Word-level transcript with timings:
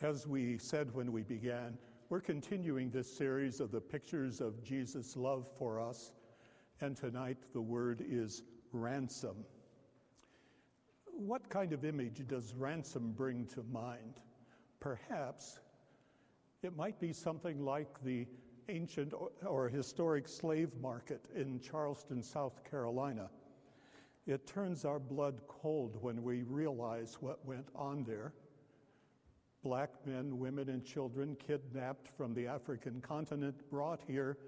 As 0.00 0.28
we 0.28 0.58
said 0.58 0.94
when 0.94 1.10
we 1.10 1.24
began, 1.24 1.76
we're 2.08 2.20
continuing 2.20 2.88
this 2.88 3.12
series 3.12 3.58
of 3.58 3.72
the 3.72 3.80
pictures 3.80 4.40
of 4.40 4.62
Jesus' 4.62 5.16
love 5.16 5.48
for 5.58 5.80
us, 5.80 6.12
and 6.80 6.96
tonight 6.96 7.38
the 7.52 7.60
word 7.60 8.04
is 8.08 8.44
ransom. 8.72 9.44
What 11.06 11.50
kind 11.50 11.72
of 11.72 11.84
image 11.84 12.24
does 12.28 12.54
ransom 12.54 13.10
bring 13.10 13.46
to 13.46 13.64
mind? 13.72 14.20
Perhaps 14.78 15.58
it 16.62 16.76
might 16.76 17.00
be 17.00 17.12
something 17.12 17.64
like 17.64 18.00
the 18.04 18.24
ancient 18.68 19.12
or 19.44 19.68
historic 19.68 20.28
slave 20.28 20.76
market 20.80 21.24
in 21.34 21.58
Charleston, 21.58 22.22
South 22.22 22.62
Carolina. 22.70 23.30
It 24.28 24.46
turns 24.46 24.84
our 24.84 25.00
blood 25.00 25.40
cold 25.48 25.96
when 26.00 26.22
we 26.22 26.44
realize 26.44 27.16
what 27.20 27.44
went 27.44 27.66
on 27.74 28.04
there. 28.04 28.32
Black 29.62 29.90
men, 30.06 30.38
women, 30.38 30.68
and 30.68 30.84
children 30.84 31.36
kidnapped 31.44 32.08
from 32.16 32.32
the 32.34 32.46
African 32.46 33.00
continent, 33.00 33.68
brought 33.70 34.00
here 34.06 34.38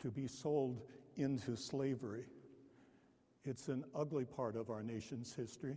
to 0.00 0.10
be 0.10 0.26
sold 0.26 0.82
into 1.16 1.56
slavery. 1.56 2.24
It's 3.44 3.68
an 3.68 3.84
ugly 3.94 4.24
part 4.24 4.56
of 4.56 4.70
our 4.70 4.82
nation's 4.82 5.34
history. 5.34 5.76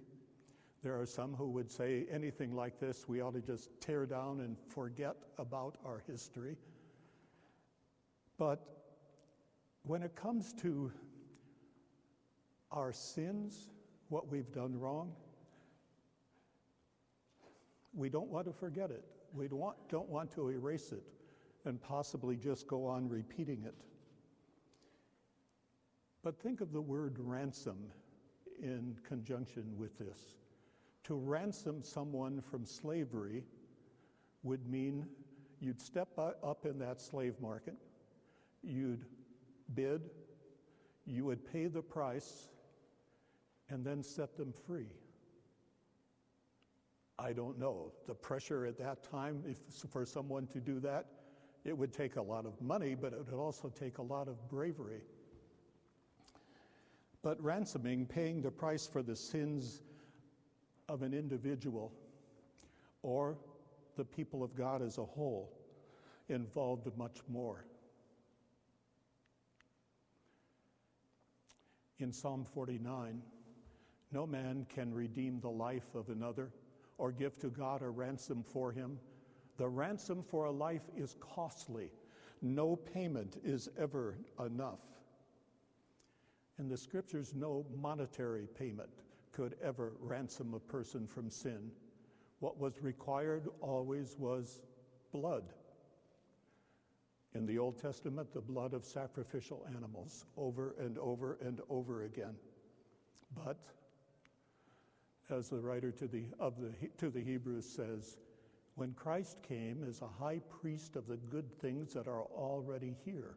There 0.83 0.99
are 0.99 1.05
some 1.05 1.33
who 1.33 1.49
would 1.51 1.71
say 1.71 2.05
anything 2.11 2.53
like 2.53 2.79
this, 2.79 3.07
we 3.07 3.21
ought 3.21 3.35
to 3.35 3.41
just 3.41 3.69
tear 3.79 4.05
down 4.05 4.41
and 4.41 4.57
forget 4.59 5.15
about 5.37 5.77
our 5.85 6.03
history. 6.05 6.57
But 8.37 8.65
when 9.83 10.03
it 10.03 10.15
comes 10.15 10.53
to 10.61 10.91
our 12.71 12.91
sins, 12.91 13.69
what 14.09 14.29
we've 14.29 14.51
done 14.51 14.77
wrong, 14.77 15.13
we 17.93 18.09
don't 18.09 18.29
want 18.29 18.45
to 18.47 18.53
forget 18.53 18.91
it. 18.91 19.03
We 19.33 19.47
don't 19.47 19.59
want, 19.59 19.77
don't 19.89 20.09
want 20.09 20.31
to 20.35 20.49
erase 20.49 20.91
it 20.91 21.03
and 21.65 21.81
possibly 21.81 22.35
just 22.35 22.67
go 22.67 22.85
on 22.85 23.07
repeating 23.07 23.63
it. 23.65 23.75
But 26.23 26.39
think 26.39 26.61
of 26.61 26.71
the 26.71 26.81
word 26.81 27.17
ransom 27.19 27.77
in 28.61 28.97
conjunction 29.07 29.65
with 29.77 29.97
this. 29.97 30.35
To 31.05 31.15
ransom 31.15 31.83
someone 31.83 32.41
from 32.41 32.65
slavery 32.65 33.43
would 34.43 34.67
mean 34.69 35.05
you'd 35.59 35.81
step 35.81 36.09
up 36.17 36.65
in 36.65 36.79
that 36.79 37.01
slave 37.01 37.35
market, 37.41 37.75
you'd 38.61 39.05
bid, 39.73 40.09
you 41.05 41.25
would 41.25 41.51
pay 41.51 41.67
the 41.67 41.81
price, 41.81 42.47
and 43.69 43.85
then 43.85 44.03
set 44.03 44.37
them 44.37 44.53
free. 44.65 44.87
I 47.23 47.31
don't 47.31 47.57
know. 47.57 47.93
The 48.05 48.13
pressure 48.13 48.65
at 48.65 48.77
that 48.79 49.09
time, 49.09 49.43
if 49.47 49.57
for 49.89 50.05
someone 50.05 50.45
to 50.47 50.59
do 50.59 50.81
that, 50.81 51.05
it 51.63 51.77
would 51.77 51.93
take 51.93 52.17
a 52.17 52.21
lot 52.21 52.45
of 52.45 52.61
money, 52.61 52.95
but 52.95 53.13
it 53.13 53.25
would 53.25 53.39
also 53.39 53.69
take 53.69 53.97
a 53.97 54.01
lot 54.01 54.27
of 54.27 54.49
bravery. 54.49 55.01
But 57.21 57.41
ransoming, 57.41 58.05
paying 58.05 58.41
the 58.41 58.51
price 58.51 58.85
for 58.85 59.01
the 59.01 59.15
sins 59.15 59.83
of 60.89 61.01
an 61.01 61.13
individual 61.13 61.93
or 63.03 63.37
the 63.95 64.03
people 64.03 64.43
of 64.43 64.53
God 64.53 64.81
as 64.81 64.97
a 64.97 65.05
whole, 65.05 65.49
involved 66.27 66.89
much 66.97 67.19
more. 67.29 67.63
In 71.99 72.11
Psalm 72.11 72.45
49, 72.53 73.21
no 74.11 74.27
man 74.27 74.65
can 74.75 74.93
redeem 74.93 75.39
the 75.39 75.49
life 75.49 75.95
of 75.95 76.09
another 76.09 76.51
or 77.03 77.11
give 77.11 77.37
to 77.37 77.49
God 77.49 77.81
a 77.81 77.89
ransom 77.89 78.41
for 78.41 78.71
him. 78.71 78.97
The 79.57 79.67
ransom 79.67 80.23
for 80.23 80.45
a 80.45 80.51
life 80.51 80.89
is 80.95 81.17
costly. 81.19 81.89
No 82.41 82.77
payment 82.77 83.41
is 83.43 83.67
ever 83.77 84.15
enough. 84.39 84.79
In 86.59 86.69
the 86.69 86.77
scriptures, 86.77 87.33
no 87.35 87.65
monetary 87.75 88.47
payment 88.57 89.01
could 89.33 89.57
ever 89.61 89.91
ransom 89.99 90.53
a 90.53 90.61
person 90.61 91.05
from 91.05 91.29
sin. 91.29 91.71
What 92.39 92.57
was 92.57 92.81
required 92.81 93.49
always 93.59 94.15
was 94.17 94.61
blood. 95.11 95.51
In 97.35 97.45
the 97.45 97.59
Old 97.59 97.81
Testament, 97.81 98.31
the 98.33 98.39
blood 98.39 98.73
of 98.73 98.85
sacrificial 98.85 99.67
animals 99.75 100.25
over 100.37 100.73
and 100.79 100.97
over 100.97 101.37
and 101.45 101.59
over 101.69 102.03
again. 102.03 102.35
But 103.43 103.59
as 105.29 105.49
the 105.49 105.59
writer 105.59 105.91
to 105.91 106.07
the, 106.07 106.25
of 106.39 106.53
the, 106.59 106.71
to 106.97 107.09
the 107.09 107.21
Hebrews 107.21 107.65
says, 107.65 108.17
when 108.75 108.93
Christ 108.93 109.37
came 109.47 109.85
as 109.87 110.01
a 110.01 110.07
high 110.07 110.41
priest 110.61 110.95
of 110.95 111.07
the 111.07 111.17
good 111.17 111.51
things 111.59 111.93
that 111.93 112.07
are 112.07 112.23
already 112.23 112.95
here, 113.05 113.35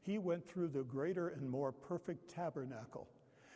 he 0.00 0.18
went 0.18 0.48
through 0.48 0.68
the 0.68 0.82
greater 0.82 1.28
and 1.28 1.48
more 1.48 1.72
perfect 1.72 2.28
tabernacle. 2.34 3.06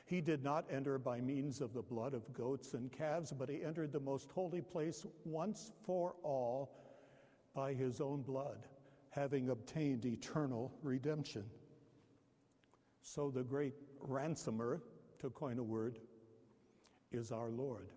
He 0.04 0.21
did 0.21 0.44
not 0.44 0.66
enter 0.71 0.99
by 0.99 1.21
means 1.21 1.60
of 1.60 1.72
the 1.75 1.82
blood 1.82 2.15
of 2.15 2.32
goats 2.32 2.75
and 2.75 2.93
calves, 2.93 3.32
but 3.32 3.49
he 3.49 3.65
entered 3.65 3.93
the 3.93 4.00
most 4.00 4.31
holy 4.31 4.60
place 4.60 5.04
once 5.25 5.72
for 5.84 6.15
all 6.22 6.71
by 7.54 7.72
his 7.72 8.00
own 8.00 8.22
blood, 8.22 8.59
having 9.10 9.48
obtained 9.48 10.04
eternal 10.04 10.72
redemption. 10.83 11.44
So 13.03 13.31
the 13.31 13.43
great 13.43 13.75
ransomer, 14.00 14.83
to 15.21 15.31
coin 15.31 15.59
a 15.59 15.62
word, 15.62 15.98
is 17.16 17.32
our 17.32 17.50
Lord. 17.50 17.88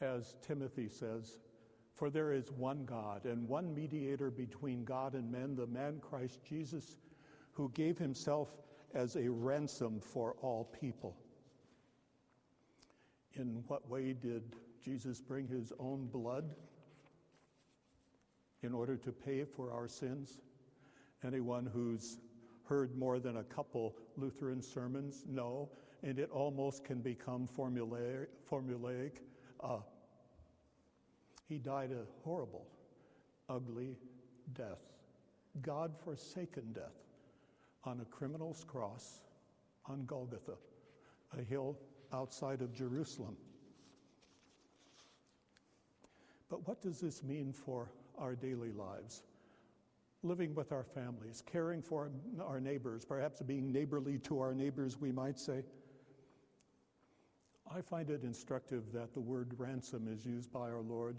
As 0.00 0.34
Timothy 0.46 0.88
says, 0.88 1.38
for 1.94 2.10
there 2.10 2.32
is 2.32 2.50
one 2.50 2.84
God 2.84 3.24
and 3.26 3.48
one 3.48 3.74
mediator 3.74 4.30
between 4.30 4.84
God 4.84 5.14
and 5.14 5.30
men, 5.30 5.54
the 5.54 5.66
man 5.66 6.00
Christ 6.00 6.40
Jesus, 6.48 6.96
who 7.52 7.70
gave 7.74 7.98
himself 7.98 8.48
as 8.94 9.16
a 9.16 9.30
ransom 9.30 10.00
for 10.00 10.34
all 10.42 10.64
people. 10.80 11.16
In 13.34 13.62
what 13.68 13.88
way 13.88 14.12
did 14.12 14.42
Jesus 14.84 15.20
bring 15.20 15.46
his 15.46 15.72
own 15.78 16.06
blood 16.06 16.54
in 18.62 18.74
order 18.74 18.96
to 18.96 19.12
pay 19.12 19.44
for 19.44 19.72
our 19.72 19.88
sins? 19.88 20.38
Anyone 21.24 21.66
who's 21.72 22.18
heard 22.64 22.96
more 22.96 23.20
than 23.20 23.36
a 23.36 23.44
couple 23.44 23.96
Lutheran 24.16 24.60
sermons? 24.60 25.24
No, 25.28 25.70
and 26.02 26.18
it 26.18 26.30
almost 26.30 26.84
can 26.84 27.00
become 27.00 27.48
formulaic. 27.48 29.10
Uh, 29.62 29.78
he 31.48 31.58
died 31.58 31.92
a 31.92 32.04
horrible, 32.24 32.66
ugly 33.48 33.96
death, 34.54 34.80
God 35.60 35.92
forsaken 36.04 36.72
death 36.72 36.96
on 37.84 38.00
a 38.00 38.04
criminal's 38.04 38.64
cross 38.64 39.20
on 39.86 40.04
Golgotha, 40.06 40.56
a 41.38 41.42
hill 41.42 41.78
outside 42.12 42.62
of 42.62 42.74
Jerusalem. 42.74 43.36
But 46.48 46.66
what 46.66 46.82
does 46.82 47.00
this 47.00 47.22
mean 47.22 47.52
for 47.52 47.90
our 48.18 48.34
daily 48.34 48.72
lives? 48.72 49.22
living 50.22 50.54
with 50.54 50.72
our 50.72 50.84
families, 50.84 51.42
caring 51.44 51.82
for 51.82 52.10
our 52.40 52.60
neighbors, 52.60 53.04
perhaps 53.04 53.42
being 53.42 53.72
neighborly 53.72 54.18
to 54.18 54.38
our 54.38 54.54
neighbors, 54.54 55.00
we 55.00 55.10
might 55.10 55.38
say. 55.38 55.64
I 57.70 57.80
find 57.80 58.10
it 58.10 58.22
instructive 58.22 58.92
that 58.92 59.14
the 59.14 59.20
word 59.20 59.54
ransom 59.56 60.08
is 60.08 60.26
used 60.26 60.52
by 60.52 60.70
our 60.70 60.82
Lord 60.82 61.16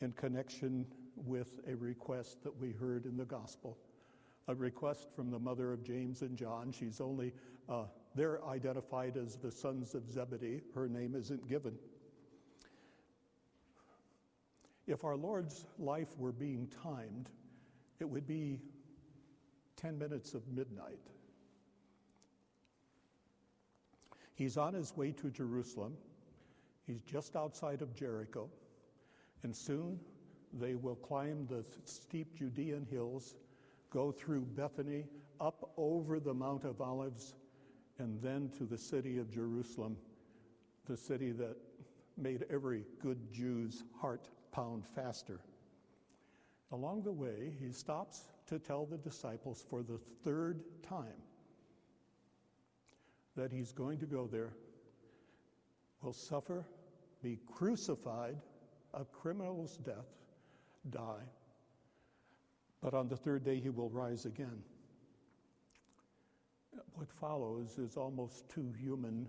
in 0.00 0.12
connection 0.12 0.86
with 1.16 1.60
a 1.68 1.74
request 1.76 2.42
that 2.42 2.56
we 2.56 2.72
heard 2.72 3.04
in 3.04 3.16
the 3.16 3.24
gospel. 3.24 3.78
A 4.48 4.54
request 4.54 5.08
from 5.14 5.30
the 5.30 5.38
mother 5.38 5.72
of 5.72 5.84
James 5.84 6.22
and 6.22 6.36
John. 6.36 6.72
She's 6.72 7.00
only, 7.00 7.32
uh, 7.68 7.84
they're 8.14 8.44
identified 8.46 9.16
as 9.16 9.36
the 9.36 9.50
sons 9.50 9.94
of 9.94 10.10
Zebedee. 10.10 10.62
Her 10.74 10.88
name 10.88 11.14
isn't 11.14 11.48
given. 11.48 11.78
If 14.86 15.04
our 15.04 15.16
Lord's 15.16 15.66
life 15.78 16.18
were 16.18 16.32
being 16.32 16.68
timed, 16.82 17.30
it 18.00 18.08
would 18.08 18.26
be 18.26 18.60
10 19.76 19.98
minutes 19.98 20.34
of 20.34 20.48
midnight. 20.48 20.98
He's 24.40 24.56
on 24.56 24.72
his 24.72 24.96
way 24.96 25.12
to 25.12 25.28
Jerusalem. 25.28 25.98
He's 26.86 27.02
just 27.02 27.36
outside 27.36 27.82
of 27.82 27.94
Jericho. 27.94 28.48
And 29.42 29.54
soon 29.54 30.00
they 30.54 30.76
will 30.76 30.94
climb 30.94 31.46
the 31.46 31.62
steep 31.84 32.34
Judean 32.34 32.86
hills, 32.90 33.34
go 33.90 34.10
through 34.10 34.46
Bethany, 34.56 35.04
up 35.42 35.74
over 35.76 36.18
the 36.18 36.32
Mount 36.32 36.64
of 36.64 36.80
Olives, 36.80 37.34
and 37.98 38.18
then 38.22 38.48
to 38.56 38.64
the 38.64 38.78
city 38.78 39.18
of 39.18 39.30
Jerusalem, 39.30 39.98
the 40.88 40.96
city 40.96 41.32
that 41.32 41.58
made 42.16 42.46
every 42.48 42.86
good 43.02 43.30
Jew's 43.30 43.84
heart 44.00 44.30
pound 44.52 44.86
faster. 44.86 45.40
Along 46.72 47.02
the 47.02 47.12
way, 47.12 47.52
he 47.60 47.72
stops 47.72 48.22
to 48.46 48.58
tell 48.58 48.86
the 48.86 48.96
disciples 48.96 49.62
for 49.68 49.82
the 49.82 50.00
third 50.24 50.62
time 50.82 51.20
that 53.36 53.52
he's 53.52 53.72
going 53.72 53.98
to 53.98 54.06
go 54.06 54.26
there, 54.26 54.52
will 56.02 56.12
suffer, 56.12 56.64
be 57.22 57.38
crucified, 57.46 58.36
a 58.94 59.04
criminal's 59.04 59.76
death, 59.78 60.08
die, 60.90 61.24
but 62.80 62.94
on 62.94 63.08
the 63.08 63.16
third 63.16 63.44
day 63.44 63.60
he 63.60 63.68
will 63.68 63.90
rise 63.90 64.24
again. 64.24 64.62
What 66.94 67.10
follows 67.20 67.78
is 67.78 67.96
almost 67.96 68.48
too 68.48 68.72
human 68.78 69.28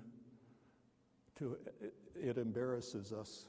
to 1.37 1.57
it 2.15 2.37
embarrasses 2.37 3.11
us. 3.11 3.47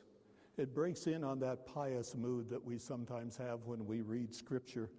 It 0.57 0.75
breaks 0.75 1.07
in 1.07 1.25
on 1.25 1.39
that 1.41 1.67
pious 1.67 2.15
mood 2.15 2.51
that 2.51 2.65
we 2.65 2.79
sometimes 2.79 3.37
have 3.37 3.65
when 3.65 3.87
we 3.87 4.01
read 4.01 4.35
scripture. 4.35 4.91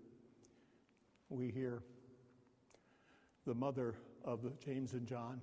We 1.29 1.49
hear 1.49 1.83
the 3.45 3.53
mother 3.53 3.95
of 4.23 4.59
James 4.59 4.93
and 4.93 5.07
John 5.07 5.41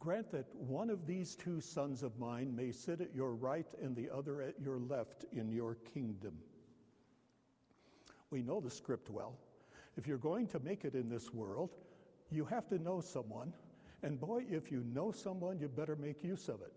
Grant 0.00 0.30
that 0.30 0.46
one 0.54 0.90
of 0.90 1.06
these 1.06 1.34
two 1.34 1.60
sons 1.60 2.02
of 2.02 2.18
mine 2.18 2.54
may 2.54 2.70
sit 2.70 3.00
at 3.00 3.14
your 3.14 3.34
right 3.34 3.66
and 3.82 3.96
the 3.96 4.08
other 4.10 4.40
at 4.42 4.54
your 4.60 4.78
left 4.78 5.24
in 5.32 5.50
your 5.50 5.76
kingdom. 5.92 6.34
We 8.30 8.42
know 8.42 8.60
the 8.60 8.70
script 8.70 9.10
well. 9.10 9.34
If 9.96 10.06
you're 10.06 10.18
going 10.18 10.46
to 10.48 10.60
make 10.60 10.84
it 10.84 10.94
in 10.94 11.08
this 11.08 11.34
world, 11.34 11.70
you 12.30 12.44
have 12.44 12.68
to 12.68 12.78
know 12.78 13.00
someone. 13.00 13.52
And 14.04 14.20
boy, 14.20 14.44
if 14.48 14.70
you 14.70 14.84
know 14.94 15.10
someone, 15.10 15.58
you 15.58 15.66
better 15.66 15.96
make 15.96 16.22
use 16.22 16.48
of 16.48 16.60
it. 16.60 16.72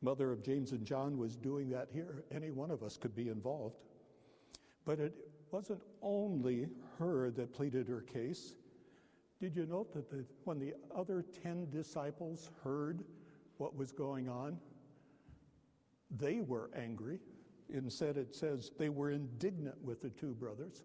Mother 0.00 0.30
of 0.30 0.44
James 0.44 0.70
and 0.70 0.84
John 0.84 1.18
was 1.18 1.34
doing 1.34 1.70
that 1.70 1.88
here. 1.92 2.22
Any 2.30 2.52
one 2.52 2.70
of 2.70 2.84
us 2.84 2.96
could 2.96 3.16
be 3.16 3.28
involved. 3.28 3.80
But 4.84 5.00
it 5.00 5.14
wasn't 5.50 5.82
only 6.00 6.68
her 6.98 7.32
that 7.32 7.52
pleaded 7.52 7.88
her 7.88 8.02
case. 8.02 8.54
Did 9.40 9.54
you 9.54 9.66
note 9.66 9.92
that 9.94 10.10
the, 10.10 10.24
when 10.44 10.58
the 10.58 10.74
other 10.94 11.24
10 11.42 11.70
disciples 11.70 12.50
heard 12.64 13.04
what 13.58 13.76
was 13.76 13.92
going 13.92 14.28
on, 14.28 14.58
they 16.10 16.40
were 16.40 16.70
angry. 16.74 17.20
Instead, 17.70 18.16
it 18.16 18.34
says 18.34 18.72
they 18.78 18.88
were 18.88 19.10
indignant 19.10 19.76
with 19.82 20.00
the 20.00 20.08
two 20.08 20.34
brothers. 20.34 20.84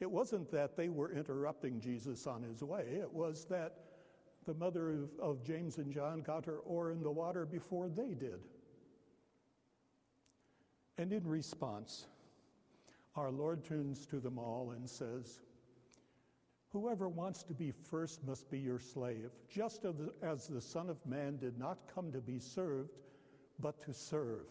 It 0.00 0.10
wasn't 0.10 0.50
that 0.52 0.76
they 0.76 0.88
were 0.88 1.12
interrupting 1.12 1.80
Jesus 1.80 2.26
on 2.26 2.42
his 2.42 2.62
way, 2.62 2.84
it 3.00 3.12
was 3.12 3.44
that 3.46 3.74
the 4.44 4.54
mother 4.54 4.90
of, 4.90 5.10
of 5.20 5.44
James 5.44 5.78
and 5.78 5.92
John 5.92 6.20
got 6.20 6.44
her 6.46 6.58
oar 6.58 6.90
in 6.90 7.02
the 7.02 7.10
water 7.10 7.46
before 7.46 7.88
they 7.88 8.14
did. 8.14 8.40
And 10.98 11.12
in 11.12 11.24
response, 11.26 12.06
our 13.14 13.30
Lord 13.30 13.64
turns 13.64 14.04
to 14.06 14.18
them 14.18 14.38
all 14.38 14.72
and 14.74 14.88
says, 14.88 15.40
Whoever 16.72 17.08
wants 17.08 17.42
to 17.44 17.52
be 17.52 17.70
first 17.70 18.24
must 18.26 18.50
be 18.50 18.58
your 18.58 18.78
slave, 18.78 19.30
just 19.50 19.84
as 20.22 20.48
the 20.48 20.60
Son 20.60 20.88
of 20.88 21.04
Man 21.04 21.36
did 21.36 21.58
not 21.58 21.78
come 21.94 22.10
to 22.12 22.20
be 22.20 22.38
served, 22.38 22.96
but 23.60 23.82
to 23.82 23.92
serve, 23.92 24.46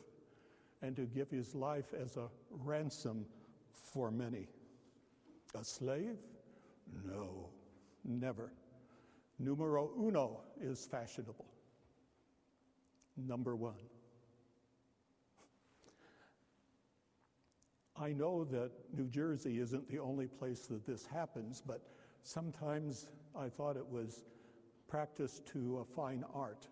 and 0.84 0.96
to 0.96 1.08
give 1.08 1.32
his 1.32 1.56
life 1.56 1.94
as 2.00 2.18
a 2.18 2.28
ransom 2.52 3.26
for 3.74 4.12
many. 4.12 4.48
A 5.60 5.64
slave? 5.64 6.18
No, 7.04 7.50
never. 8.06 8.54
Numero 9.40 9.90
uno 10.00 10.42
is 10.62 10.86
fashionable. 10.86 11.46
Number 13.18 13.56
one. 13.56 13.74
I 18.00 18.14
know 18.14 18.44
that 18.46 18.72
New 18.96 19.08
Jersey 19.08 19.60
isn't 19.60 19.90
the 19.90 20.00
only 20.00 20.28
place 20.28 20.68
that 20.68 20.86
this 20.86 21.06
happens, 21.06 21.62
but 21.66 21.82
Sometimes 22.24 23.08
I 23.36 23.50
thought 23.50 23.78
it 23.78 23.88
was 23.88 24.24
practice 24.88 25.42
to 25.54 25.80
a 25.80 25.96
fine 25.96 26.24
art, 26.34 26.68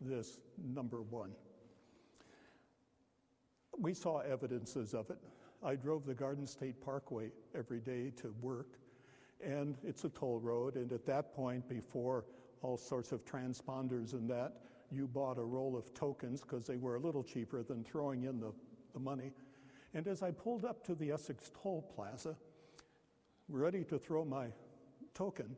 this 0.00 0.40
number 0.58 1.02
one. 1.02 1.32
We 3.78 3.94
saw 3.94 4.18
evidences 4.18 4.92
of 4.92 5.08
it. 5.10 5.18
I 5.62 5.76
drove 5.76 6.04
the 6.04 6.14
Garden 6.14 6.46
State 6.46 6.80
Parkway 6.84 7.30
every 7.54 7.80
day 7.80 8.12
to 8.16 8.34
work, 8.40 8.78
and 9.42 9.76
it's 9.84 10.04
a 10.04 10.08
toll 10.10 10.40
road. 10.40 10.76
And 10.76 10.92
at 10.92 11.06
that 11.06 11.34
point, 11.34 11.68
before 11.68 12.24
all 12.62 12.76
sorts 12.76 13.12
of 13.12 13.24
transponders 13.24 14.12
and 14.12 14.28
that, 14.30 14.52
you 14.90 15.06
bought 15.06 15.38
a 15.38 15.44
roll 15.44 15.76
of 15.76 15.94
tokens 15.94 16.40
because 16.40 16.66
they 16.66 16.76
were 16.76 16.96
a 16.96 17.00
little 17.00 17.22
cheaper 17.22 17.62
than 17.62 17.84
throwing 17.84 18.24
in 18.24 18.40
the, 18.40 18.52
the 18.92 18.98
money. 18.98 19.32
And 19.94 20.06
as 20.06 20.22
I 20.22 20.30
pulled 20.30 20.64
up 20.64 20.84
to 20.86 20.94
the 20.94 21.12
Essex 21.12 21.50
Toll 21.62 21.82
Plaza, 21.94 22.36
ready 23.48 23.84
to 23.84 23.98
throw 23.98 24.24
my 24.24 24.48
token, 25.14 25.56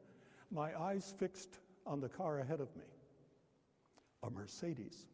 my 0.50 0.78
eyes 0.78 1.14
fixed 1.18 1.58
on 1.86 2.00
the 2.00 2.08
car 2.08 2.40
ahead 2.40 2.60
of 2.60 2.74
me 2.76 2.84
a 4.24 4.30
Mercedes. 4.30 5.06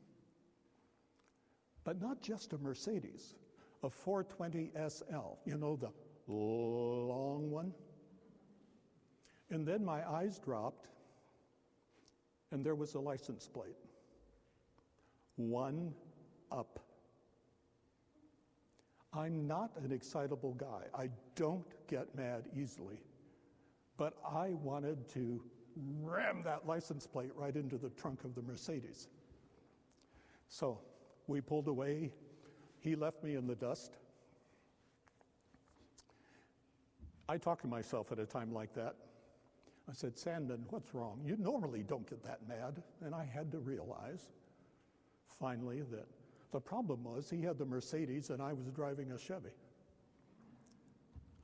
But 1.85 2.00
not 2.00 2.20
just 2.20 2.52
a 2.52 2.58
Mercedes, 2.58 3.35
a 3.82 3.88
420 3.88 4.73
SL, 4.88 5.38
you 5.46 5.56
know, 5.56 5.76
the 5.76 5.90
long 6.31 7.50
one. 7.50 7.73
And 9.50 9.67
then 9.67 9.82
my 9.85 10.06
eyes 10.06 10.38
dropped, 10.38 10.90
and 12.50 12.64
there 12.64 12.75
was 12.75 12.94
a 12.94 13.00
license 13.00 13.49
plate. 13.49 13.76
One 15.37 15.94
up. 16.52 16.81
I'm 19.14 19.46
not 19.46 19.70
an 19.82 19.90
excitable 19.90 20.52
guy. 20.55 20.82
I 20.94 21.08
don't 21.35 21.64
get 21.87 22.14
mad 22.14 22.44
easily 22.55 22.99
but 23.99 24.15
I 24.25 24.55
wanted 24.62 25.06
to 25.11 25.43
ram 26.00 26.43
that 26.45 26.67
license 26.67 27.06
plate 27.06 27.33
right 27.35 27.55
into 27.55 27.77
the 27.77 27.91
trunk 27.91 28.25
of 28.25 28.35
the 28.35 28.43
Mercedes. 28.43 29.09
So 30.49 30.81
we 31.27 31.43
pulled 31.43 31.69
away. 31.69 32.12
He 32.81 32.97
left 32.97 33.23
me 33.23 33.35
in 33.35 33.47
the 33.47 33.56
dust. 33.56 33.99
I 37.29 37.37
talk 37.37 37.61
to 37.62 37.69
myself 37.69 38.11
at 38.12 38.19
a 38.19 38.25
time 38.25 38.55
like 38.55 38.73
that. 38.75 38.95
I 39.91 39.93
said, 39.93 40.17
Sandman, 40.17 40.65
what's 40.71 40.95
wrong? 40.95 41.21
You 41.25 41.37
normally 41.39 41.83
don't 41.83 42.09
get 42.09 42.23
that 42.25 42.41
mad. 42.49 42.83
And 43.05 43.15
I 43.15 43.25
had 43.25 43.50
to 43.53 43.59
realize 43.59 44.29
finally 45.27 45.83
that 45.91 46.06
the 46.53 46.61
problem 46.61 47.05
was 47.05 47.29
he 47.29 47.43
had 47.43 47.59
the 47.59 47.65
Mercedes 47.67 48.31
and 48.31 48.41
I 48.41 48.53
was 48.53 48.67
driving 48.71 49.12
a 49.12 49.19
Chevy. 49.19 49.50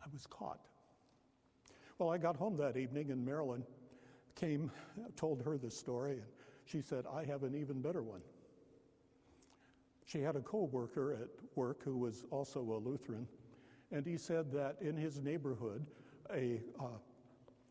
I 0.02 0.06
was 0.12 0.26
caught. 0.26 0.60
Well, 2.04 2.12
I 2.12 2.18
got 2.18 2.36
home 2.36 2.58
that 2.58 2.76
evening 2.76 3.12
and 3.12 3.24
Marilyn 3.24 3.64
came, 4.34 4.70
told 5.16 5.40
her 5.40 5.56
the 5.56 5.70
story, 5.70 6.12
and 6.12 6.26
she 6.66 6.82
said, 6.82 7.06
I 7.10 7.24
have 7.24 7.44
an 7.44 7.54
even 7.54 7.80
better 7.80 8.02
one. 8.02 8.20
She 10.04 10.20
had 10.20 10.36
a 10.36 10.42
co 10.42 10.64
worker 10.64 11.14
at 11.14 11.28
work 11.56 11.82
who 11.82 11.96
was 11.96 12.26
also 12.30 12.60
a 12.60 12.76
Lutheran, 12.76 13.26
and 13.90 14.04
he 14.04 14.18
said 14.18 14.52
that 14.52 14.76
in 14.82 14.98
his 14.98 15.22
neighborhood, 15.22 15.86
a 16.30 16.60
uh, 16.78 16.88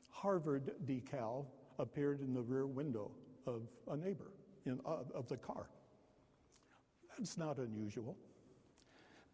Harvard 0.09 0.71
decal 0.87 1.45
appeared 1.77 2.19
in 2.19 2.33
the 2.33 2.41
rear 2.41 2.65
window 2.65 3.11
of 3.45 3.61
a 3.91 3.95
neighbor 3.95 4.31
in, 4.65 4.79
uh, 4.83 5.03
of 5.13 5.27
the 5.27 5.37
car. 5.37 5.67
That's 7.19 7.37
not 7.37 7.59
unusual. 7.59 8.17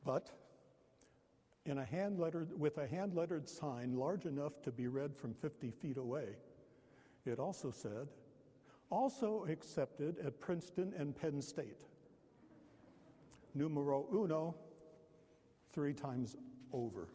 But 0.03 0.29
in 1.65 1.77
a 1.77 1.85
hand 1.85 2.19
lettered, 2.19 2.57
with 2.59 2.77
a 2.77 2.87
hand 2.87 3.13
lettered 3.15 3.47
sign 3.47 3.95
large 3.95 4.25
enough 4.25 4.61
to 4.63 4.71
be 4.71 4.87
read 4.87 5.15
from 5.15 5.33
50 5.33 5.71
feet 5.71 5.97
away. 5.97 6.27
It 7.25 7.39
also 7.39 7.71
said, 7.71 8.07
also 8.89 9.45
accepted 9.49 10.17
at 10.25 10.39
Princeton 10.39 10.93
and 10.97 11.15
Penn 11.15 11.41
State. 11.41 11.85
Numero 13.53 14.05
uno, 14.11 14.55
three 15.73 15.93
times 15.93 16.35
over. 16.73 17.07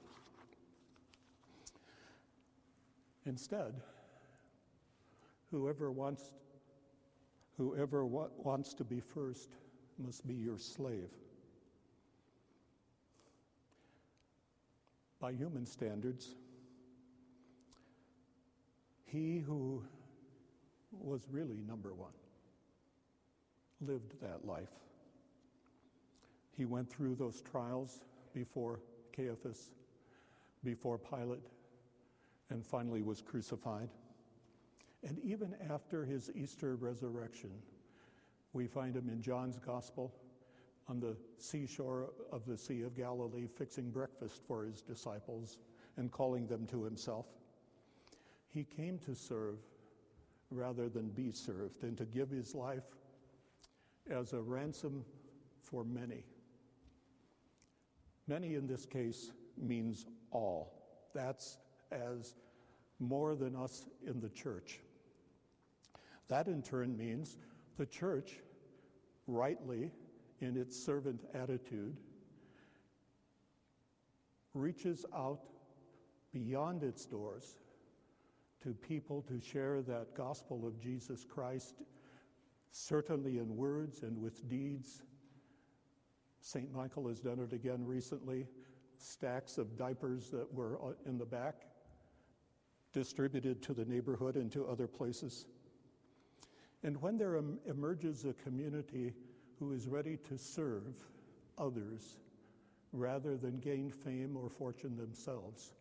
Instead, 3.26 3.74
whoever 5.50 5.90
wants, 5.90 6.32
whoever 7.56 8.04
wa- 8.04 8.28
wants 8.36 8.74
to 8.74 8.84
be 8.84 9.00
first 9.00 9.56
must 9.98 10.26
be 10.26 10.34
your 10.34 10.58
slave. 10.58 11.10
By 15.24 15.32
human 15.32 15.64
standards, 15.64 16.34
he 19.06 19.38
who 19.38 19.82
was 20.92 21.26
really 21.30 21.62
number 21.66 21.94
one 21.94 22.12
lived 23.80 24.20
that 24.20 24.46
life. 24.46 24.68
He 26.54 26.66
went 26.66 26.90
through 26.90 27.14
those 27.14 27.40
trials 27.40 28.00
before 28.34 28.80
Caiaphas, 29.16 29.70
before 30.62 30.98
Pilate, 30.98 31.48
and 32.50 32.62
finally 32.62 33.00
was 33.00 33.22
crucified. 33.22 33.88
And 35.08 35.18
even 35.24 35.54
after 35.70 36.04
his 36.04 36.30
Easter 36.34 36.76
resurrection, 36.76 37.48
we 38.52 38.66
find 38.66 38.94
him 38.94 39.08
in 39.08 39.22
John's 39.22 39.58
Gospel 39.58 40.12
on 40.88 41.00
the 41.00 41.16
seashore 41.38 42.10
of 42.30 42.44
the 42.46 42.56
Sea 42.56 42.82
of 42.82 42.94
Galilee, 42.94 43.46
fixing 43.46 43.90
breakfast 43.90 44.40
for 44.46 44.64
his 44.64 44.82
disciples 44.82 45.58
and 45.96 46.10
calling 46.10 46.46
them 46.46 46.66
to 46.66 46.84
himself. 46.84 47.26
He 48.48 48.64
came 48.64 48.98
to 49.00 49.14
serve 49.14 49.58
rather 50.50 50.88
than 50.88 51.08
be 51.08 51.32
served, 51.32 51.82
and 51.82 51.96
to 51.98 52.04
give 52.04 52.30
his 52.30 52.54
life 52.54 52.84
as 54.10 54.32
a 54.32 54.40
ransom 54.40 55.04
for 55.60 55.84
many. 55.84 56.24
Many 58.26 58.54
in 58.54 58.66
this 58.66 58.86
case 58.86 59.32
means 59.56 60.06
all. 60.30 60.72
That's 61.14 61.58
as 61.90 62.34
more 63.00 63.34
than 63.34 63.56
us 63.56 63.86
in 64.06 64.20
the 64.20 64.28
church. 64.28 64.80
That 66.28 66.46
in 66.46 66.62
turn 66.62 66.96
means 66.96 67.36
the 67.76 67.86
church, 67.86 68.38
rightly 69.26 69.90
in 70.44 70.56
its 70.56 70.76
servant 70.76 71.24
attitude, 71.34 71.96
reaches 74.54 75.04
out 75.14 75.40
beyond 76.32 76.82
its 76.82 77.06
doors 77.06 77.56
to 78.62 78.72
people 78.72 79.22
to 79.22 79.40
share 79.40 79.82
that 79.82 80.14
gospel 80.16 80.66
of 80.66 80.80
Jesus 80.80 81.24
Christ, 81.24 81.82
certainly 82.70 83.38
in 83.38 83.56
words 83.56 84.02
and 84.02 84.20
with 84.20 84.48
deeds. 84.48 85.02
St. 86.40 86.72
Michael 86.72 87.08
has 87.08 87.20
done 87.20 87.40
it 87.40 87.52
again 87.52 87.84
recently. 87.84 88.46
Stacks 88.96 89.58
of 89.58 89.76
diapers 89.76 90.30
that 90.30 90.52
were 90.52 90.78
uh, 90.82 90.92
in 91.06 91.18
the 91.18 91.24
back 91.24 91.66
distributed 92.92 93.60
to 93.62 93.74
the 93.74 93.84
neighborhood 93.84 94.36
and 94.36 94.50
to 94.52 94.66
other 94.66 94.86
places. 94.86 95.46
And 96.82 97.00
when 97.02 97.16
there 97.16 97.40
emerges 97.66 98.24
a 98.24 98.34
community 98.34 99.14
who 99.58 99.72
is 99.72 99.86
ready 99.86 100.18
to 100.28 100.38
serve 100.38 100.94
others 101.58 102.16
rather 102.92 103.36
than 103.36 103.58
gain 103.58 103.90
fame 103.90 104.36
or 104.36 104.48
fortune 104.48 104.96
themselves, 104.96 105.72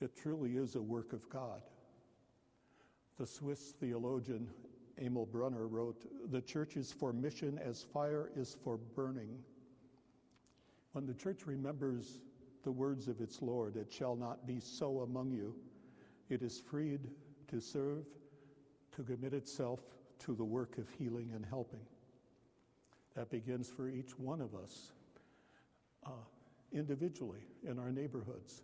it 0.00 0.16
truly 0.16 0.56
is 0.56 0.76
a 0.76 0.82
work 0.82 1.12
of 1.12 1.28
God. 1.28 1.62
The 3.18 3.26
Swiss 3.26 3.74
theologian 3.80 4.48
Emil 5.00 5.26
Brunner 5.26 5.66
wrote, 5.66 6.06
The 6.30 6.40
church 6.40 6.76
is 6.76 6.92
for 6.92 7.12
mission 7.12 7.58
as 7.58 7.82
fire 7.82 8.30
is 8.36 8.56
for 8.62 8.76
burning. 8.76 9.38
When 10.92 11.06
the 11.06 11.14
church 11.14 11.46
remembers 11.46 12.20
the 12.62 12.72
words 12.72 13.08
of 13.08 13.20
its 13.20 13.40
Lord, 13.40 13.76
it 13.76 13.92
shall 13.92 14.16
not 14.16 14.46
be 14.46 14.60
so 14.60 15.00
among 15.00 15.32
you, 15.32 15.54
it 16.28 16.42
is 16.42 16.60
freed 16.60 17.00
to 17.48 17.60
serve, 17.60 18.04
to 18.96 19.02
commit 19.02 19.32
itself 19.32 19.80
to 20.20 20.34
the 20.34 20.44
work 20.44 20.76
of 20.78 20.88
healing 20.98 21.30
and 21.34 21.44
helping. 21.44 21.80
That 23.16 23.30
begins 23.30 23.68
for 23.68 23.88
each 23.88 24.18
one 24.18 24.40
of 24.40 24.54
us 24.54 24.92
uh, 26.06 26.10
individually 26.72 27.40
in 27.62 27.78
our 27.78 27.90
neighborhoods. 27.90 28.62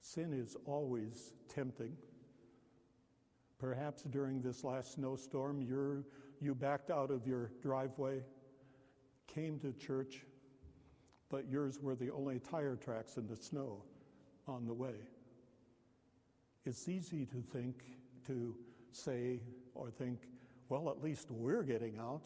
Sin 0.00 0.32
is 0.32 0.56
always 0.64 1.32
tempting. 1.48 1.96
Perhaps 3.58 4.02
during 4.02 4.40
this 4.40 4.64
last 4.64 4.94
snowstorm, 4.94 5.60
you 5.60 6.04
you 6.40 6.54
backed 6.54 6.90
out 6.90 7.10
of 7.10 7.26
your 7.26 7.50
driveway, 7.62 8.22
came 9.26 9.58
to 9.60 9.72
church, 9.72 10.24
but 11.30 11.48
yours 11.48 11.78
were 11.80 11.94
the 11.94 12.10
only 12.10 12.38
tire 12.38 12.76
tracks 12.76 13.16
in 13.16 13.26
the 13.26 13.36
snow 13.36 13.82
on 14.46 14.66
the 14.66 14.74
way. 14.74 14.94
It's 16.64 16.88
easy 16.88 17.26
to 17.26 17.42
think, 17.52 17.84
to 18.26 18.54
say, 18.92 19.40
or 19.74 19.90
think, 19.90 20.20
well, 20.68 20.88
at 20.90 21.02
least 21.02 21.30
we're 21.30 21.62
getting 21.62 21.98
out. 21.98 22.22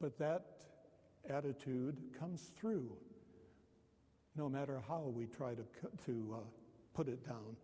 But 0.00 0.18
that 0.18 0.44
attitude 1.28 1.96
comes 2.18 2.50
through 2.58 2.90
no 4.36 4.48
matter 4.48 4.80
how 4.88 5.12
we 5.14 5.26
try 5.26 5.54
to, 5.54 5.64
to 6.06 6.36
uh, 6.36 6.38
put 6.94 7.08
it 7.08 7.26
down 7.26 7.56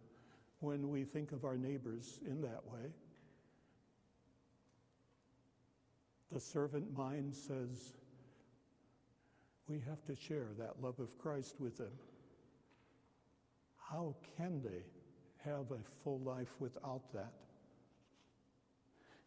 when 0.61 0.91
we 0.91 1.05
think 1.05 1.33
of 1.33 1.45
our 1.45 1.57
neighbors 1.57 2.21
in 2.27 2.43
that 2.43 2.61
way. 2.67 2.91
The 6.33 6.41
servant 6.41 6.97
mind 6.97 7.35
says 7.35 7.95
we 9.69 9.81
have 9.89 10.05
to 10.07 10.15
share 10.15 10.49
that 10.59 10.83
love 10.83 10.99
of 10.99 11.17
Christ 11.19 11.57
with 11.61 11.79
them. 11.79 11.93
How 13.77 14.15
can 14.37 14.61
they 14.63 14.83
have 15.49 15.71
a 15.71 15.79
full 16.03 16.19
life 16.21 16.55
without 16.59 17.13
that? 17.15 17.33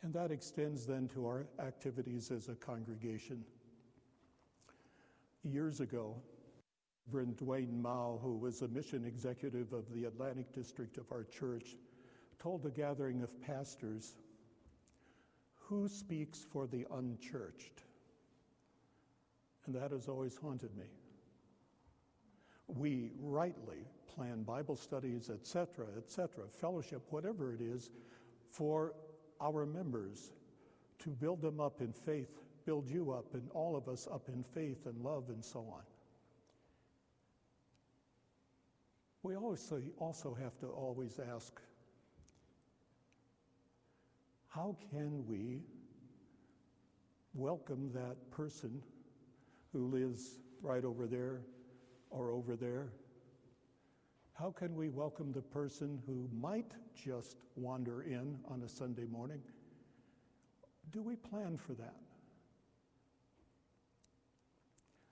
And 0.02 0.14
that 0.14 0.32
extends 0.32 0.86
then 0.86 1.10
to 1.10 1.26
our 1.26 1.48
activities 1.60 2.32
as 2.32 2.48
a 2.48 2.56
congregation. 2.56 3.44
Years 5.44 5.82
ago, 5.82 6.16
Reverend 7.12 7.38
Dwayne 7.38 7.82
Mao, 7.82 8.20
who 8.22 8.38
was 8.38 8.62
a 8.62 8.68
mission 8.68 9.04
executive 9.04 9.74
of 9.74 9.92
the 9.94 10.06
Atlantic 10.06 10.54
District 10.54 10.98
of 10.98 11.12
our 11.12 11.24
church, 11.24 11.76
told 12.40 12.66
a 12.66 12.70
gathering 12.70 13.22
of 13.22 13.42
pastors, 13.42 14.16
Who 15.56 15.88
speaks 15.88 16.46
for 16.50 16.68
the 16.68 16.86
unchurched? 16.92 17.84
And 19.66 19.76
that 19.76 19.92
has 19.92 20.08
always 20.08 20.38
haunted 20.38 20.76
me. 20.78 20.86
We 22.68 23.12
rightly 23.20 23.88
plan 24.08 24.44
Bible 24.44 24.76
studies, 24.76 25.30
etc., 25.30 25.88
etc., 25.98 26.46
fellowship, 26.48 27.02
whatever 27.10 27.54
it 27.54 27.62
is, 27.62 27.90
for 28.52 28.94
our 29.42 29.66
members 29.66 30.32
to 31.00 31.10
build 31.10 31.42
them 31.42 31.60
up 31.60 31.82
in 31.82 31.94
faith, 31.94 32.30
build 32.66 32.90
you 32.90 33.12
up, 33.12 33.34
and 33.34 33.50
all 33.54 33.76
of 33.76 33.88
us 33.88 34.08
up 34.12 34.28
in 34.28 34.44
faith 34.44 34.86
and 34.86 35.02
love 35.04 35.26
and 35.30 35.44
so 35.44 35.60
on. 35.60 35.84
We 39.24 39.36
also, 39.36 39.82
also 39.98 40.38
have 40.42 40.58
to 40.60 40.68
always 40.68 41.20
ask 41.34 41.60
how 44.48 44.76
can 44.90 45.26
we 45.28 45.62
welcome 47.34 47.92
that 47.94 48.32
person 48.32 48.82
who 49.72 49.88
lives 49.88 50.40
right 50.62 50.84
over 50.84 51.06
there 51.06 51.42
or 52.10 52.32
over 52.32 52.56
there? 52.56 52.90
How 54.40 54.52
can 54.52 54.74
we 54.74 54.88
welcome 54.88 55.34
the 55.34 55.42
person 55.42 56.02
who 56.08 56.30
might 56.34 56.72
just 56.96 57.36
wander 57.58 58.04
in 58.04 58.40
on 58.48 58.62
a 58.64 58.70
Sunday 58.70 59.04
morning? 59.04 59.42
Do 60.92 61.02
we 61.02 61.18
plan 61.18 61.58
for 61.58 61.74
that? 61.74 61.96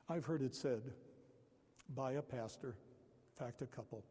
I've 0.08 0.24
heard 0.24 0.42
it 0.42 0.56
said 0.56 0.82
by 1.94 2.14
a 2.14 2.22
pastor 2.22 2.70
in 2.70 3.46
fact, 3.46 3.62
a 3.62 3.66
couple. 3.66 4.04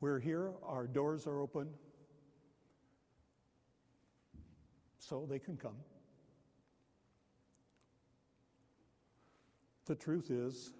We're 0.00 0.20
here, 0.20 0.52
our 0.62 0.86
doors 0.86 1.26
are 1.26 1.40
open, 1.40 1.68
so 4.98 5.26
they 5.28 5.38
can 5.38 5.56
come. 5.56 5.76
The 9.86 9.94
truth 9.94 10.30
is, 10.30 10.72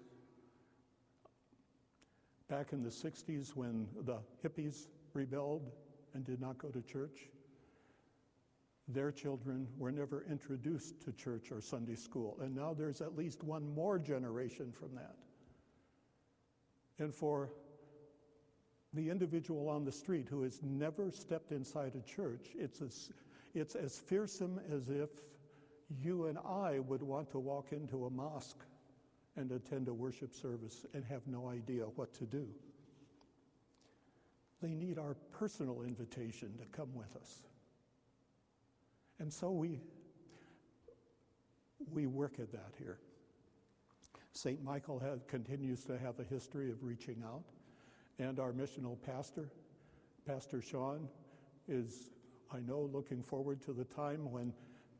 back 2.49 2.73
in 2.73 2.83
the 2.83 2.89
60s 2.89 3.55
when 3.55 3.87
the 4.03 4.17
hippies 4.43 4.87
rebelled 5.13 5.71
and 6.13 6.25
did 6.25 6.39
not 6.39 6.57
go 6.57 6.69
to 6.69 6.81
church, 6.81 7.29
their 8.87 9.11
children 9.11 9.67
were 9.77 9.91
never 9.91 10.25
introduced 10.29 11.01
to 11.01 11.11
church 11.11 11.51
or 11.51 11.59
Sunday 11.59 11.95
school. 11.95 12.37
And 12.41 12.55
now 12.55 12.73
there's 12.73 13.01
at 13.01 13.17
least 13.17 13.43
one 13.43 13.73
more 13.73 13.97
generation 13.97 14.71
from 14.71 14.93
that 14.95 15.15
and 16.99 17.13
for 17.13 17.49
the 18.93 19.09
individual 19.09 19.67
on 19.67 19.83
the 19.83 19.91
street 19.91 20.27
who 20.29 20.43
has 20.43 20.61
never 20.63 21.11
stepped 21.11 21.51
inside 21.51 21.93
a 21.95 22.09
church, 22.09 22.47
it's 22.55 22.81
as, 22.81 23.11
it's 23.53 23.75
as 23.75 23.97
fearsome 23.97 24.59
as 24.71 24.89
if 24.89 25.09
you 26.01 26.27
and 26.27 26.37
I 26.37 26.79
would 26.79 27.01
want 27.01 27.29
to 27.31 27.39
walk 27.39 27.71
into 27.71 28.05
a 28.05 28.09
mosque 28.09 28.63
and 29.37 29.51
attend 29.51 29.87
a 29.87 29.93
worship 29.93 30.33
service 30.33 30.85
and 30.93 31.03
have 31.05 31.21
no 31.27 31.49
idea 31.49 31.83
what 31.95 32.13
to 32.15 32.25
do. 32.25 32.47
They 34.61 34.73
need 34.73 34.97
our 34.97 35.15
personal 35.31 35.83
invitation 35.83 36.53
to 36.57 36.65
come 36.77 36.93
with 36.95 37.15
us. 37.15 37.43
And 39.19 39.31
so 39.31 39.51
we, 39.51 39.79
we 41.91 42.05
work 42.05 42.39
at 42.39 42.51
that 42.51 42.73
here. 42.77 42.97
St. 44.31 44.61
Michael 44.63 45.01
continues 45.27 45.83
to 45.85 45.97
have 45.97 46.19
a 46.19 46.23
history 46.23 46.69
of 46.69 46.83
reaching 46.83 47.23
out, 47.25 47.45
and 48.19 48.39
our 48.39 48.51
missional 48.51 48.97
pastor, 49.01 49.49
Pastor 50.27 50.61
Sean, 50.61 51.07
is, 51.67 52.09
I 52.51 52.59
know, 52.59 52.89
looking 52.91 53.23
forward 53.23 53.61
to 53.61 53.73
the 53.73 53.85
time 53.85 54.29
when 54.31 54.53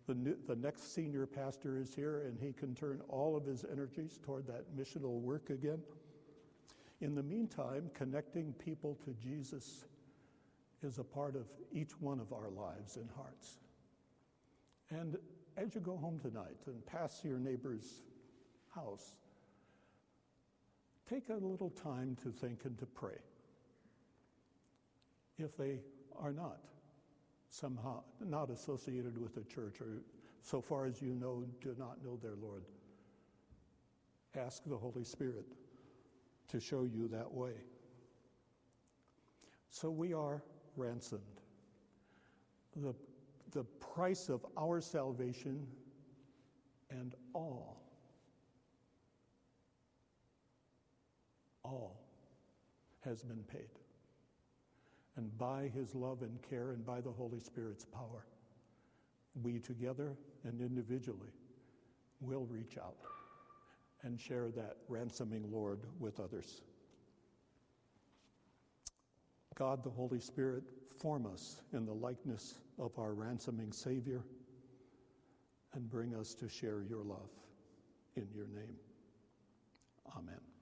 the, 0.07 0.13
new, 0.13 0.35
the 0.47 0.55
next 0.55 0.93
senior 0.93 1.25
pastor 1.25 1.77
is 1.77 1.93
here 1.93 2.23
and 2.27 2.39
he 2.39 2.53
can 2.53 2.75
turn 2.75 3.01
all 3.09 3.35
of 3.35 3.45
his 3.45 3.65
energies 3.71 4.19
toward 4.23 4.45
that 4.47 4.75
missional 4.77 5.19
work 5.19 5.49
again. 5.49 5.79
In 7.01 7.15
the 7.15 7.23
meantime, 7.23 7.89
connecting 7.93 8.53
people 8.53 8.97
to 9.05 9.13
Jesus 9.13 9.85
is 10.83 10.99
a 10.99 11.03
part 11.03 11.35
of 11.35 11.45
each 11.73 11.99
one 11.99 12.19
of 12.19 12.31
our 12.31 12.49
lives 12.49 12.97
and 12.97 13.09
hearts. 13.15 13.57
And 14.91 15.17
as 15.57 15.73
you 15.73 15.81
go 15.81 15.97
home 15.97 16.19
tonight 16.19 16.57
and 16.67 16.85
pass 16.85 17.21
your 17.23 17.39
neighbor's 17.39 18.03
house, 18.73 19.15
take 21.09 21.29
a 21.29 21.33
little 21.33 21.71
time 21.71 22.15
to 22.23 22.29
think 22.29 22.65
and 22.65 22.77
to 22.77 22.85
pray. 22.85 23.17
If 25.37 25.57
they 25.57 25.79
are 26.17 26.31
not 26.31 26.59
somehow 27.55 28.03
not 28.19 28.49
associated 28.49 29.17
with 29.17 29.33
the 29.33 29.43
church 29.43 29.79
or 29.79 30.01
so 30.41 30.61
far 30.61 30.85
as 30.85 31.01
you 31.01 31.15
know 31.15 31.45
do 31.61 31.73
not 31.77 32.03
know 32.03 32.19
their 32.21 32.35
Lord. 32.35 32.63
Ask 34.35 34.63
the 34.65 34.77
Holy 34.77 35.05
Spirit 35.05 35.45
to 36.49 36.59
show 36.59 36.83
you 36.83 37.07
that 37.07 37.31
way. 37.31 37.53
So 39.69 39.89
we 39.89 40.13
are 40.13 40.43
ransomed. 40.75 41.21
The, 42.75 42.93
the 43.51 43.63
price 43.63 44.27
of 44.27 44.45
our 44.57 44.81
salvation 44.81 45.65
and 46.89 47.15
all, 47.33 47.81
all 51.63 52.01
has 53.05 53.23
been 53.23 53.43
paid. 53.43 53.69
And 55.17 55.35
by 55.37 55.71
his 55.73 55.95
love 55.95 56.21
and 56.21 56.41
care 56.41 56.71
and 56.71 56.85
by 56.85 57.01
the 57.01 57.11
Holy 57.11 57.39
Spirit's 57.39 57.85
power, 57.85 58.25
we 59.41 59.59
together 59.59 60.17
and 60.43 60.61
individually 60.61 61.33
will 62.19 62.45
reach 62.45 62.77
out 62.77 62.97
and 64.03 64.19
share 64.19 64.49
that 64.49 64.77
ransoming 64.87 65.51
Lord 65.51 65.79
with 65.99 66.19
others. 66.19 66.61
God, 69.55 69.83
the 69.83 69.89
Holy 69.89 70.19
Spirit, 70.19 70.63
form 70.99 71.25
us 71.25 71.61
in 71.73 71.85
the 71.85 71.93
likeness 71.93 72.55
of 72.77 72.97
our 72.99 73.13
ransoming 73.13 73.71
Savior 73.71 74.23
and 75.73 75.89
bring 75.89 76.13
us 76.15 76.33
to 76.35 76.49
share 76.49 76.83
your 76.83 77.03
love 77.03 77.29
in 78.15 78.27
your 78.33 78.47
name. 78.47 78.75
Amen. 80.17 80.54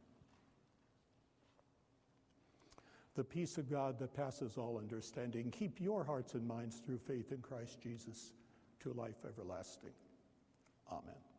The 3.15 3.23
peace 3.23 3.57
of 3.57 3.69
God 3.69 3.99
that 3.99 4.15
passes 4.15 4.57
all 4.57 4.77
understanding, 4.77 5.51
keep 5.51 5.79
your 5.79 6.03
hearts 6.03 6.33
and 6.33 6.47
minds 6.47 6.81
through 6.83 6.97
faith 6.97 7.31
in 7.31 7.39
Christ 7.39 7.79
Jesus 7.81 8.33
to 8.79 8.93
life 8.93 9.23
everlasting. 9.25 9.91
Amen. 10.91 11.32